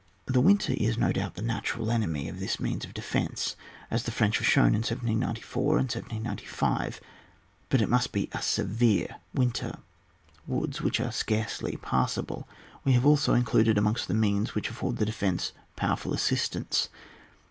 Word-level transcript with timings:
The 0.25 0.41
winter 0.41 0.73
is, 0.75 0.97
no 0.97 1.11
doubt, 1.11 1.35
the 1.35 1.43
natural 1.43 1.91
enemy 1.91 2.27
of 2.27 2.39
this 2.39 2.59
means 2.59 2.85
of 2.85 2.93
defence, 2.95 3.55
as 3.91 4.01
the 4.01 4.09
French 4.11 4.39
have 4.39 4.47
shown 4.47 4.69
in 4.69 4.81
1794 4.81 5.63
and 5.77 5.81
1795, 5.83 6.99
but 7.69 7.83
it 7.83 7.87
must 7.87 8.11
be 8.11 8.27
a 8.31 8.41
severe 8.41 9.17
winter. 9.31 9.77
Woods, 10.47 10.81
which 10.81 10.99
are 10.99 11.11
scarcely 11.11 11.77
passable, 11.83 12.47
we 12.83 12.93
have 12.93 13.05
also 13.05 13.35
included 13.35 13.77
amongst 13.77 14.07
the 14.07 14.15
means 14.15 14.55
which 14.55 14.71
afford 14.71 14.97
the 14.97 15.05
defence 15.05 15.51
power 15.75 15.95
ful 15.95 16.15
assistance. 16.15 16.89